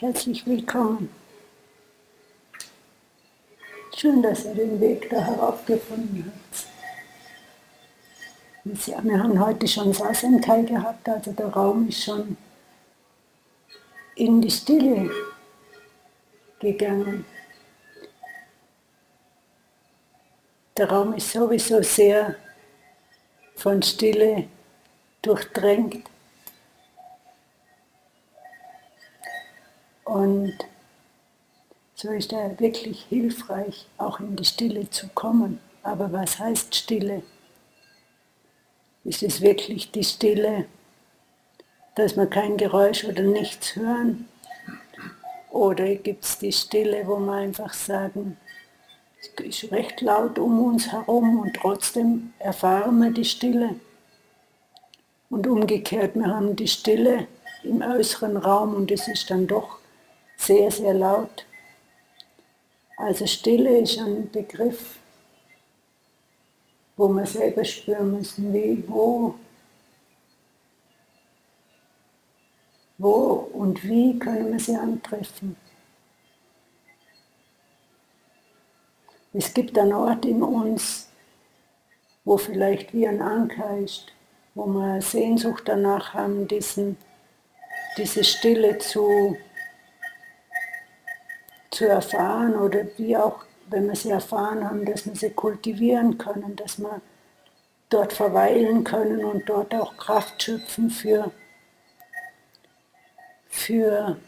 Herzlich 0.00 0.46
willkommen. 0.46 1.10
Schön, 3.94 4.22
dass 4.22 4.46
ihr 4.46 4.54
den 4.54 4.80
Weg 4.80 5.10
da 5.10 5.20
heraufgefunden 5.20 6.32
habt. 6.32 6.66
Wir 9.04 9.22
haben 9.22 9.38
heute 9.38 9.68
schon 9.68 9.92
Sasenkai 9.92 10.62
gehabt, 10.62 11.06
also 11.06 11.32
der 11.32 11.48
Raum 11.48 11.86
ist 11.86 12.02
schon 12.02 12.38
in 14.14 14.40
die 14.40 14.50
Stille 14.50 15.10
gegangen. 16.60 17.26
Der 20.78 20.90
Raum 20.90 21.12
ist 21.12 21.30
sowieso 21.30 21.82
sehr 21.82 22.36
von 23.54 23.82
Stille 23.82 24.48
durchdrängt. 25.20 26.08
Und 30.10 30.54
so 31.94 32.10
ist 32.10 32.32
er 32.32 32.58
wirklich 32.58 33.04
hilfreich, 33.08 33.86
auch 33.96 34.18
in 34.18 34.34
die 34.34 34.44
Stille 34.44 34.90
zu 34.90 35.06
kommen. 35.14 35.60
Aber 35.84 36.10
was 36.12 36.40
heißt 36.40 36.74
Stille? 36.74 37.22
Ist 39.04 39.22
es 39.22 39.40
wirklich 39.40 39.92
die 39.92 40.02
Stille, 40.02 40.64
dass 41.94 42.16
wir 42.16 42.26
kein 42.26 42.56
Geräusch 42.56 43.04
oder 43.04 43.22
nichts 43.22 43.76
hören? 43.76 44.28
Oder 45.48 45.94
gibt 45.94 46.24
es 46.24 46.40
die 46.40 46.52
Stille, 46.52 47.06
wo 47.06 47.20
wir 47.20 47.34
einfach 47.34 47.72
sagen, 47.72 48.36
es 49.20 49.62
ist 49.62 49.70
recht 49.70 50.00
laut 50.00 50.40
um 50.40 50.60
uns 50.60 50.90
herum 50.90 51.38
und 51.38 51.54
trotzdem 51.54 52.32
erfahren 52.40 53.00
wir 53.00 53.12
die 53.12 53.24
Stille? 53.24 53.76
Und 55.28 55.46
umgekehrt, 55.46 56.16
wir 56.16 56.26
haben 56.26 56.56
die 56.56 56.66
Stille 56.66 57.28
im 57.62 57.80
äußeren 57.80 58.36
Raum 58.36 58.74
und 58.74 58.90
es 58.90 59.06
ist 59.06 59.30
dann 59.30 59.46
doch 59.46 59.79
sehr, 60.40 60.70
sehr 60.70 60.94
laut. 60.94 61.46
Also 62.96 63.26
Stille 63.26 63.78
ist 63.78 63.98
ein 63.98 64.30
Begriff, 64.30 64.96
wo 66.96 67.08
wir 67.08 67.26
selber 67.26 67.64
spüren 67.64 68.12
müssen, 68.12 68.52
wie, 68.52 68.82
wo, 68.86 69.34
wo 72.98 73.48
und 73.52 73.82
wie 73.84 74.18
können 74.18 74.52
wir 74.52 74.60
sie 74.60 74.76
antreffen. 74.76 75.56
Es 79.32 79.54
gibt 79.54 79.78
einen 79.78 79.92
Ort 79.92 80.24
in 80.24 80.42
uns, 80.42 81.08
wo 82.24 82.36
vielleicht 82.36 82.92
wie 82.92 83.06
ein 83.06 83.22
Anker 83.22 83.78
ist, 83.78 84.06
wo 84.54 84.66
wir 84.66 85.00
Sehnsucht 85.00 85.62
danach 85.66 86.14
haben, 86.14 86.48
diesen, 86.48 86.96
diese 87.96 88.24
Stille 88.24 88.78
zu 88.78 89.36
zu 91.80 91.88
erfahren 91.88 92.56
oder 92.56 92.84
wie 92.98 93.16
auch, 93.16 93.46
wenn 93.70 93.88
wir 93.88 93.96
sie 93.96 94.10
erfahren 94.10 94.68
haben, 94.68 94.84
dass 94.84 95.06
wir 95.06 95.16
sie 95.16 95.30
kultivieren 95.30 96.18
können, 96.18 96.54
dass 96.54 96.78
wir 96.78 97.00
dort 97.88 98.12
verweilen 98.12 98.84
können 98.84 99.24
und 99.24 99.48
dort 99.48 99.74
auch 99.74 99.96
Kraft 99.96 100.42
schöpfen 100.42 100.90
für, 100.90 101.32
für 103.48 104.18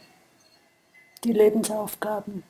die 1.24 1.34
Lebensaufgaben. 1.34 2.42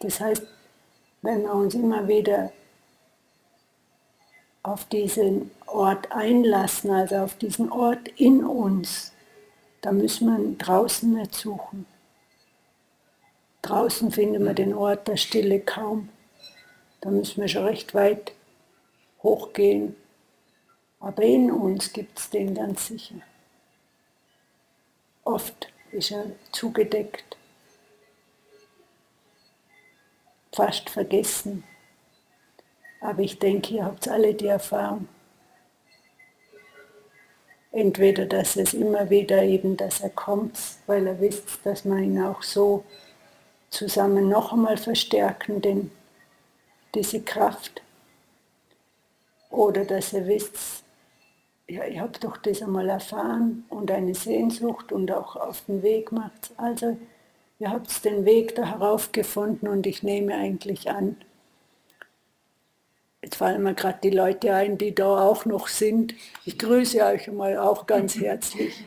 Das 0.00 0.20
heißt, 0.20 0.46
wenn 1.20 1.42
wir 1.42 1.52
uns 1.52 1.74
immer 1.74 2.08
wieder 2.08 2.50
auf 4.62 4.86
diesen 4.86 5.50
Ort 5.66 6.10
einlassen, 6.12 6.90
also 6.90 7.16
auf 7.16 7.36
diesen 7.36 7.70
Ort 7.70 8.08
in 8.16 8.42
uns, 8.42 9.13
da 9.84 9.92
müssen 9.92 10.26
wir 10.28 10.56
draußen 10.56 11.12
nicht 11.12 11.34
suchen. 11.34 11.84
Draußen 13.60 14.10
finden 14.10 14.42
wir 14.42 14.54
den 14.54 14.72
Ort 14.72 15.08
der 15.08 15.18
Stille 15.18 15.60
kaum. 15.60 16.08
Da 17.02 17.10
müssen 17.10 17.42
wir 17.42 17.48
schon 17.48 17.66
recht 17.66 17.92
weit 17.92 18.32
hochgehen. 19.22 19.94
Aber 21.00 21.22
in 21.22 21.50
uns 21.50 21.92
gibt 21.92 22.18
es 22.18 22.30
den 22.30 22.54
ganz 22.54 22.86
sicher. 22.86 23.16
Oft 25.22 25.70
ist 25.92 26.12
er 26.12 26.30
zugedeckt, 26.50 27.36
fast 30.50 30.88
vergessen. 30.88 31.62
Aber 33.02 33.20
ich 33.20 33.38
denke, 33.38 33.74
ihr 33.74 33.84
habt 33.84 34.08
alle 34.08 34.32
die 34.32 34.46
Erfahrung. 34.46 35.08
Entweder, 37.74 38.26
dass 38.26 38.54
es 38.54 38.72
immer 38.72 39.10
wieder 39.10 39.42
eben, 39.42 39.76
dass 39.76 40.00
er 40.00 40.10
kommt, 40.10 40.56
weil 40.86 41.08
er 41.08 41.20
wisst, 41.20 41.58
dass 41.64 41.84
man 41.84 42.04
ihn 42.04 42.22
auch 42.22 42.40
so 42.40 42.84
zusammen 43.68 44.28
noch 44.28 44.52
einmal 44.52 44.76
verstärken, 44.76 45.60
denn 45.60 45.90
diese 46.94 47.20
Kraft. 47.22 47.82
Oder 49.50 49.84
dass 49.84 50.12
er 50.12 50.28
wisst, 50.28 50.84
ja, 51.66 51.84
ich 51.84 51.98
habe 51.98 52.16
doch 52.20 52.36
das 52.36 52.62
einmal 52.62 52.88
erfahren 52.88 53.64
und 53.70 53.90
eine 53.90 54.14
Sehnsucht 54.14 54.92
und 54.92 55.10
auch 55.10 55.34
auf 55.34 55.62
den 55.66 55.82
Weg 55.82 56.12
macht. 56.12 56.52
Also 56.56 56.96
ihr 57.58 57.70
habt 57.70 58.04
den 58.04 58.24
Weg 58.24 58.54
da 58.54 58.66
heraufgefunden 58.66 59.66
und 59.66 59.84
ich 59.84 60.04
nehme 60.04 60.36
eigentlich 60.36 60.90
an, 60.90 61.16
Jetzt 63.24 63.36
fallen 63.36 63.62
mir 63.62 63.72
gerade 63.72 64.00
die 64.02 64.10
Leute 64.10 64.52
ein, 64.52 64.76
die 64.76 64.94
da 64.94 65.26
auch 65.26 65.46
noch 65.46 65.68
sind. 65.68 66.14
Ich 66.44 66.58
grüße 66.58 67.02
euch 67.02 67.28
mal 67.28 67.56
auch 67.56 67.86
ganz 67.86 68.16
herzlich. 68.20 68.84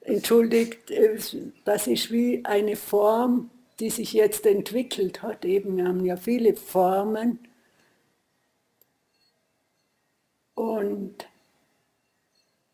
Entschuldigt, 0.00 0.92
das 1.64 1.88
ist 1.88 2.12
wie 2.12 2.44
eine 2.44 2.76
Form, 2.76 3.50
die 3.80 3.90
sich 3.90 4.12
jetzt 4.12 4.46
entwickelt 4.46 5.22
hat. 5.22 5.44
Eben, 5.44 5.76
wir 5.76 5.88
haben 5.88 6.04
ja 6.04 6.16
viele 6.16 6.54
Formen. 6.54 7.40
Und 10.54 11.26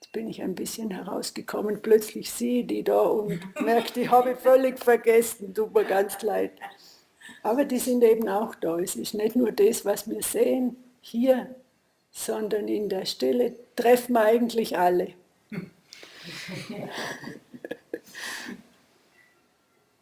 jetzt 0.02 0.12
bin 0.12 0.28
ich 0.28 0.42
ein 0.42 0.54
bisschen 0.54 0.90
herausgekommen, 0.90 1.80
plötzlich 1.80 2.30
sehe 2.30 2.64
die 2.64 2.84
da 2.84 3.00
und 3.00 3.40
merke, 3.62 4.02
ich 4.02 4.10
habe 4.10 4.36
völlig 4.36 4.78
vergessen, 4.78 5.54
tut 5.54 5.72
mir 5.72 5.86
ganz 5.86 6.20
leid. 6.20 6.52
Aber 7.42 7.64
die 7.64 7.78
sind 7.78 8.04
eben 8.04 8.28
auch 8.28 8.54
da. 8.54 8.78
Es 8.78 8.96
ist 8.96 9.14
nicht 9.14 9.36
nur 9.36 9.52
das, 9.52 9.84
was 9.84 10.08
wir 10.08 10.22
sehen 10.22 10.76
hier, 11.00 11.54
sondern 12.10 12.68
in 12.68 12.88
der 12.88 13.06
Stille 13.06 13.56
treffen 13.74 14.12
wir 14.14 14.22
eigentlich 14.22 14.78
alle. 14.78 15.14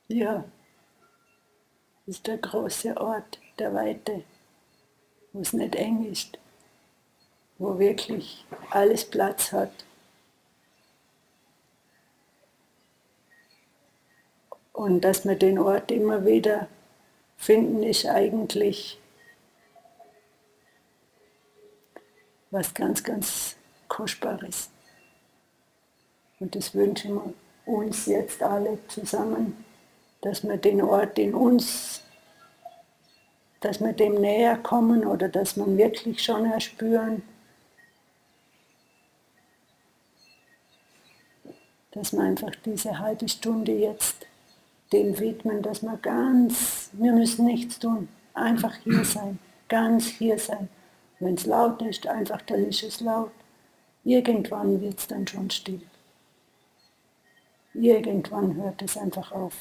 ja, 0.08 0.44
das 2.06 2.16
ist 2.16 2.26
der 2.26 2.38
große 2.38 2.96
Ort 2.96 3.38
der 3.58 3.72
Weite, 3.74 4.24
wo 5.32 5.40
es 5.40 5.52
nicht 5.52 5.76
eng 5.76 6.10
ist, 6.10 6.38
wo 7.58 7.78
wirklich 7.78 8.44
alles 8.70 9.04
Platz 9.04 9.52
hat. 9.52 9.72
Und 14.72 15.02
dass 15.02 15.24
man 15.24 15.38
den 15.38 15.58
Ort 15.58 15.90
immer 15.90 16.24
wieder 16.24 16.68
finden 17.40 17.82
ist 17.82 18.04
eigentlich 18.04 18.98
was 22.50 22.72
ganz, 22.74 23.02
ganz 23.02 23.56
Kostbares. 23.88 24.68
Und 26.38 26.54
das 26.54 26.74
wünschen 26.74 27.14
wir 27.14 27.34
uns 27.64 28.06
jetzt 28.06 28.42
alle 28.42 28.78
zusammen, 28.88 29.64
dass 30.20 30.44
wir 30.44 30.58
den 30.58 30.82
Ort 30.82 31.18
in 31.18 31.34
uns, 31.34 32.02
dass 33.60 33.80
wir 33.80 33.94
dem 33.94 34.20
näher 34.20 34.58
kommen 34.58 35.06
oder 35.06 35.28
dass 35.28 35.56
wir 35.56 35.76
wirklich 35.78 36.22
schon 36.22 36.44
erspüren, 36.44 37.22
dass 41.92 42.12
wir 42.12 42.20
einfach 42.20 42.54
diese 42.64 42.98
halbe 42.98 43.28
Stunde 43.28 43.72
jetzt 43.72 44.26
dem 44.92 45.18
widmen, 45.18 45.62
dass 45.62 45.82
wir 45.82 45.96
ganz, 45.98 46.90
wir 46.92 47.12
müssen 47.12 47.44
nichts 47.46 47.78
tun, 47.78 48.08
einfach 48.34 48.74
hier 48.82 49.04
sein, 49.04 49.38
ganz 49.68 50.06
hier 50.06 50.38
sein. 50.38 50.68
Wenn 51.20 51.34
es 51.34 51.46
laut 51.46 51.82
ist, 51.82 52.06
einfach 52.06 52.40
dann 52.42 52.64
ist 52.64 52.82
es 52.82 53.00
laut. 53.00 53.30
Irgendwann 54.04 54.80
wird 54.80 54.98
es 54.98 55.06
dann 55.06 55.26
schon 55.26 55.50
still. 55.50 55.82
Irgendwann 57.74 58.56
hört 58.56 58.82
es 58.82 58.96
einfach 58.96 59.30
auf, 59.30 59.54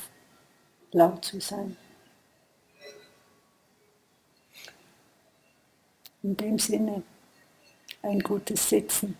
laut 0.91 1.23
zu 1.23 1.39
sein. 1.39 1.75
In 6.23 6.35
dem 6.35 6.57
Sinne 6.57 7.03
ein 8.01 8.19
gutes 8.19 8.69
Sitzen. 8.69 9.17